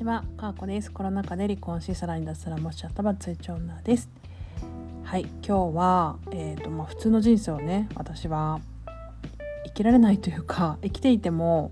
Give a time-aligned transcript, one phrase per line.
[0.00, 0.90] ちは、かーこです。
[0.90, 4.08] コロナ禍で離婚し、さらに脱サラもしちゃったバツイチ女です。
[5.04, 8.60] はい、今日は、えーとまあ、普通の人生をね、私は
[9.66, 11.70] 生きられないというか、生きていても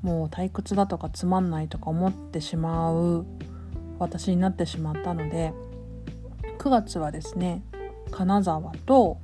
[0.00, 3.26] もう退屈だとかつまんないとか思ってしまう
[3.98, 5.52] 私になってしまったので、
[6.60, 7.64] 9月はですね、
[8.12, 9.18] 金沢と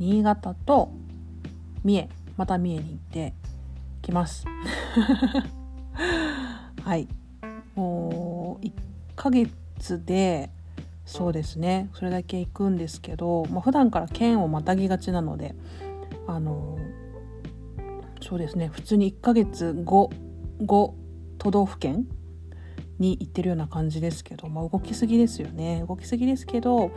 [0.00, 0.90] 新潟と
[1.84, 3.32] 三重、また三重に行って
[4.02, 4.44] きます。
[6.82, 7.06] はい
[7.74, 8.72] もう1
[9.16, 10.50] ヶ月で
[11.04, 11.90] そうですね。
[11.94, 15.54] それだけ行くんですけど、まあ、普段から県をまたぎがちなので
[16.26, 16.78] あの
[18.20, 18.68] そうですね。
[18.68, 20.16] 普通に1ヶ月 5,
[20.64, 20.92] 5
[21.38, 22.06] 都道府県
[22.98, 25.84] に行ってるような感じですけど、まあ、動きすぎですよね。
[25.86, 26.90] 動きすぎですけど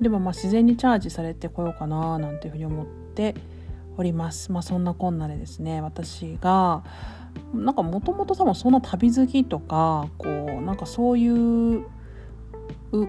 [0.00, 3.34] でもまあ自然にチャージされてこようかななんていうふうに思って
[3.96, 4.50] おります。
[4.50, 5.80] まあ、そんなこんなでですね。
[5.80, 6.82] 私が
[7.54, 11.84] なんかもともと多分そんな旅好きとかこうなんかそういう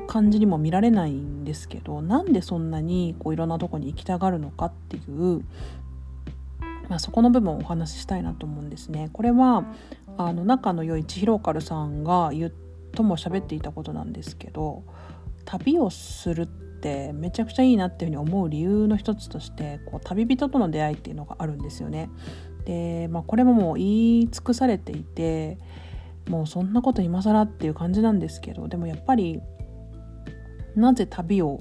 [0.07, 5.43] 感じにも見られないんですけどなんでそんなにこういろんなとこに行きたがるのかっていう、
[6.89, 9.09] まあ、そこの部分をお話ししたいなと思うんですね。
[9.13, 9.65] これは
[10.17, 12.51] あの仲の良い千尋カルさんが言
[12.93, 14.83] とも喋っていたことなんですけど
[15.45, 22.09] 旅をするってめちゃくちゃいいなっていうふうに思う理由の一つとしてこう旅人との出会いっていうのがあるんですよね。
[22.65, 25.57] で、まあ、これももう言い尽くされていて
[26.29, 29.41] もうそんなこと今更っていう感じなんですけどでもやっぱり
[30.75, 31.59] なぜ旅を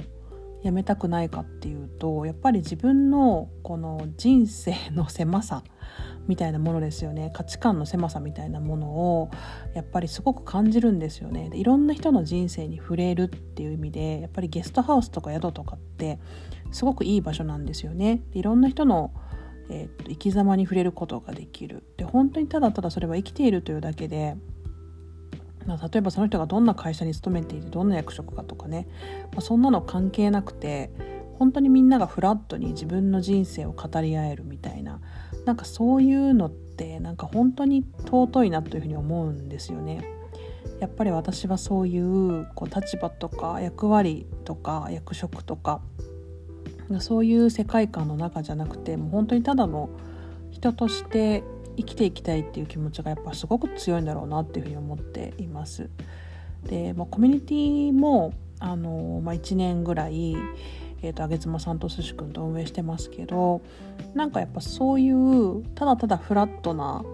[0.62, 5.64] やめたくないかっていうとやっぱり自分のこの人生の狭さ
[6.28, 7.32] みたいなものですよね。
[7.34, 9.30] 価値観の狭さみたいなものを
[9.74, 11.50] やっぱりすごく感じるんですよね。
[11.50, 16.20] でいろんな人の人生に触れるっていう意味でやっぱりゲストハウスとか宿とかって
[16.70, 18.22] すごくいい場所なんですよね。
[18.30, 19.12] でいろんな人の
[19.72, 21.82] えー、と生き様に触れることができる。
[21.96, 24.36] で本当にただただそれは生きているというだけで、
[25.66, 28.86] まあ、例えばその人がどんな会社に勤めていてどんな役職かとかね、
[29.32, 30.90] まあ、そんなの関係なくて
[31.38, 35.00] 本当にみんながフラットに自分の人生を語り合えるみたいな。
[35.46, 40.04] なんかそういうのってなんか本当に尊いなというふうに思うんですよね。
[40.78, 45.80] やっぱり私はそういうこう立場とか役割とか役職とか
[47.00, 49.90] そういう世界観の中じゃなくてもう本当にただの
[50.50, 51.42] 人として
[51.76, 55.88] 生きていきたいっていう気持ちがやっぱすごく強いんだろうなっていうふうに思っています。
[56.64, 60.36] で、まあ、コミュニティもあの、まあ、1年ぐらい、
[61.02, 63.62] えーと、上妻さんと寿司くんと運営してますけど
[64.14, 67.04] なんかやっぱそういうただただフラットな、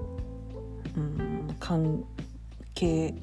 [0.96, 2.04] うん、関
[2.74, 3.14] 係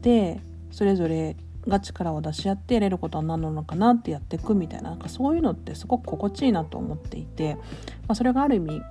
[0.00, 7.60] でそれぞれが力を出し合ってやれることは何なのかなってやっていくみたいななんかそういうのってすごく心地いいなと思っていて、ま
[8.08, 8.82] あ、それがある意味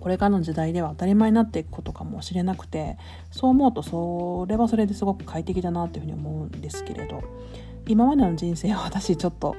[0.00, 2.96] これからの時代では当たり前になっていくことかもしれなくて
[3.30, 7.22] そう思うとそれはそれですごく快適だなっていうふうに思うんですけれど
[7.88, 9.56] 今までの人生は私ちょっと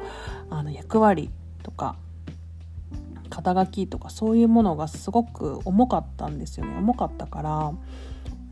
[0.50, 1.32] あの役割
[1.64, 1.98] とか
[3.30, 6.78] 肩書きとかそういうものがすごく重かったんですよね。
[6.78, 7.74] 重かったから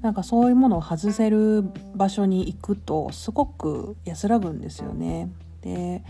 [0.06, 1.64] なんかそういうものを外せる
[1.96, 5.32] 場所に行くとすごく安らぐんですよね。
[5.62, 6.04] で、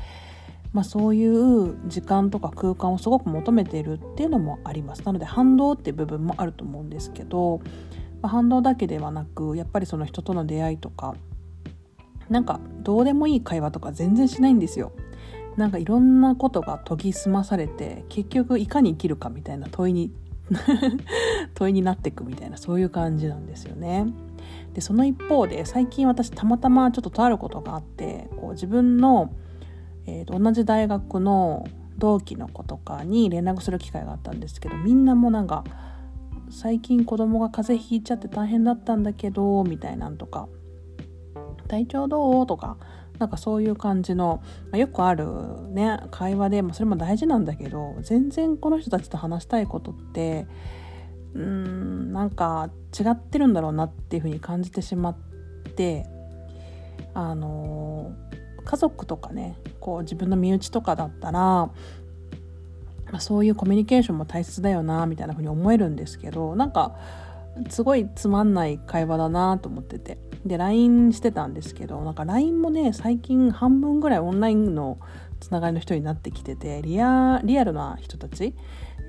[0.74, 5.04] まあ、そういう時間とか空間をすごく求めているっていうのもあります。
[5.06, 7.62] なので反動っていう部分もあると思うんですけど、
[8.22, 11.16] まあ、反動だけではなくやっぱりその人との出会いとか
[12.28, 14.92] なんかどうでもいい会話とか全然しないんですよ。
[15.56, 20.12] なんかいろんなことが研ぎ澄まされて結局いかに生きるかみたいな問いに
[21.56, 24.08] 問いになっていくみたいなそういう感じなんですよね。
[24.74, 29.32] でその一方で最近私たまたまちょっととあることがあってこう自分の、
[30.06, 31.66] えーと、同じ大学の
[31.98, 35.64] 同期の子とかに連絡する機会があったんですけどみんなもなんか
[36.50, 40.48] 最近子供が風邪ひいちゃって大変だったんだけどみたいなんとか
[41.68, 42.46] 体調どう？
[42.46, 42.78] とか
[43.20, 45.26] なんかそういう感じの、まあ、よくある
[45.70, 50.48] ね会話で、まあ、それも大事なんだけど全然この人たちと話したいことって
[51.34, 55.18] うーんなんか違ってるんだろうなっていうふうに感じてしまっ
[55.76, 56.06] て
[57.14, 58.14] あの
[58.64, 61.70] 家族とかねこう自分の身内とかだったら、
[63.12, 66.98] ま、そういうコミュニケーションも大切だよなみたいなふうに思えるんですけどなんか
[67.70, 75.00] すごいつまんない会話だなと思っててで LINE してたんですけどなんか LINE もね最近半分ぐらいオンラインの
[75.40, 78.54] つながりの人になってきててリアリアルな人たち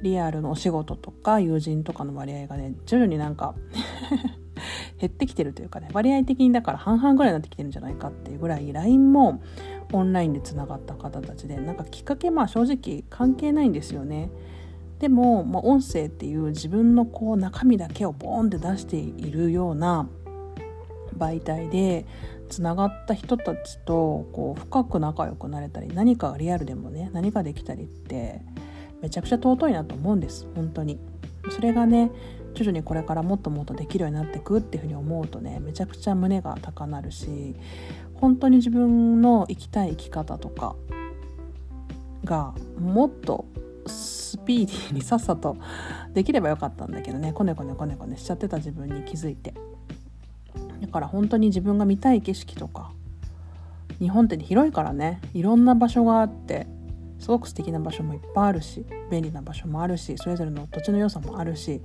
[0.02, 3.54] リアルのお仕事とか友人とかの割合がね徐々になんか
[4.98, 9.42] 減ってきてるというかね割合的にだから半々ぐらいになってきてるんじゃないかっていうぐらい LINE も
[9.92, 14.30] オンラインでつながった方たちでなんかきっかけまあ正直関係ないんですよね。
[14.98, 20.08] でも、まあ、音声っていう自分のこう中身だけをボーンって出しているような
[21.18, 22.06] 媒体で
[22.48, 28.40] つながった人たちとこう深く仲良くなれたり何かリアルでもね何かできたりって
[29.02, 30.46] めちゃくちゃ尊いなと思うんです。
[30.54, 30.98] 本当に。
[31.50, 32.10] それがね
[32.54, 37.54] 徐々にこれからもっともっとできるようになっていくっていうふうに思うとねめちゃくちゃ胸が高鳴るし
[38.14, 40.74] 本当に自分の生きたい生き方とか
[42.24, 43.44] がもっと
[44.36, 45.56] スピーディーにさっさと
[46.12, 47.32] できればよかったんだけどね。
[47.32, 49.54] こねこねこねこねしちゃってた自分に気づいて。
[50.80, 52.92] だから本当に自分が見たい景色とか
[53.98, 55.20] 日本って広いからね。
[55.34, 56.66] いろんな場所があって
[57.18, 61.80] すごく素敵な場所もいっぱいあるし便利な場所もあるしそれぞれの土地の良さもあるし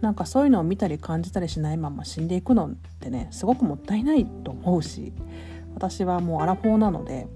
[0.00, 2.70] なんかそういうのを見たり感じたりしないまま死んでいくのっ
[3.00, 5.12] てねすごくもったいないと思うし
[5.74, 7.26] 私はもうアラフォーなので、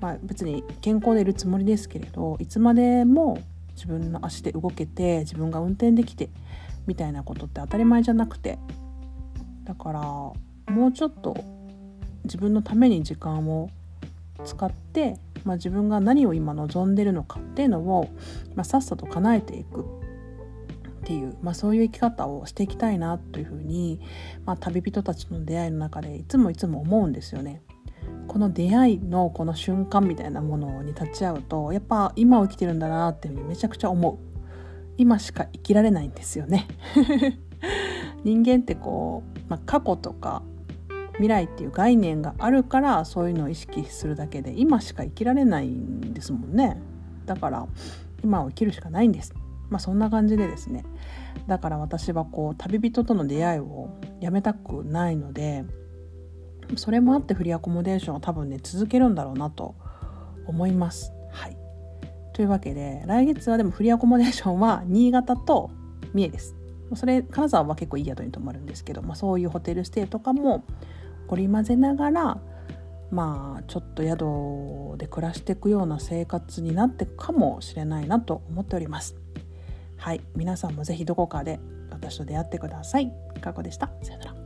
[0.00, 3.38] まあ、別に健康でいるつもりですけれどいつまでも
[3.74, 6.30] 自分の足で動けて自分が運転できて
[6.86, 8.58] みたいなことって当たり前じゃなくて
[9.64, 10.34] だからも
[10.88, 11.36] うちょっと
[12.24, 13.70] 自分のために時間を
[14.44, 18.08] 使って、まあ、自分が何を今望んでるのかっていうのを、
[18.54, 19.84] まあ、さっさと叶えていくっ
[21.04, 24.00] ていう、まあ、そういう生き方をしていきたいなというふうに、
[24.44, 27.62] まあ、旅人たちの出会いの中でいつもいつも思うんですよね。
[28.32, 34.18] この出会いのこの瞬間みたいなものに立ち会うとやっぱ今を生きてるんだなっていうふうにめちゃくちゃ思う。
[34.96, 36.66] 今しか生きられないんですよね。
[38.24, 40.42] 人間ってこう、まあ、過去とか
[41.16, 46.80] 未来っていう概念があるからそういうのを意識するだけで今しか生きられないんですもんね。
[47.26, 47.66] だから
[48.24, 49.34] 今を生きるしかないんです。
[49.68, 50.86] まあそんな感じでですね。
[51.48, 53.90] だから私はこう旅人との出会いを
[54.20, 55.66] やめたくないので
[56.76, 59.74] それもあってフリーアコモデーションを多分ね続けるんだろうなと
[60.46, 61.12] 思います。
[61.30, 61.56] はい。
[62.32, 65.70] というわけで来月はでもフリーアコモデーションは新潟と
[66.14, 66.56] 三重です。
[66.94, 70.64] それ金沢は結構いい宿に泊まるんですけど、まあ、そういうホテルステイとかも
[71.28, 72.38] 織り交ぜながら
[73.10, 79.16] まあちょっと宿で暮らしていくような生活になっていくかもしれないなと思っております。
[79.96, 80.20] はい。
[80.34, 81.60] 皆さんも是非どこかで
[81.90, 83.12] 私と出会ってください。
[83.40, 83.90] かこでした？
[84.02, 84.41] さよなら